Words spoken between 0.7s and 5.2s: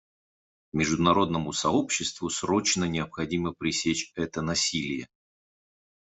Международному сообществу срочно необходимо пресечь это насилие.